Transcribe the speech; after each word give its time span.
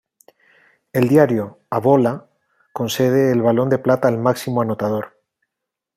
El 0.93 1.07
diario 1.09 1.59
"A 1.69 1.77
Bola" 1.79 2.27
concede 2.73 3.31
el 3.31 3.43
Balón 3.43 3.69
de 3.69 3.77
Plata 3.77 4.07
al 4.07 4.17
máximo 4.17 4.63
anotador. 4.63 5.13